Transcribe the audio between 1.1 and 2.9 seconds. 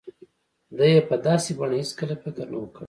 داسې بڼه هېڅکله فکر نه و کړی.